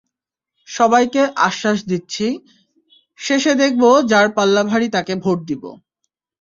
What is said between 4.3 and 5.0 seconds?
পাল্লা ভারী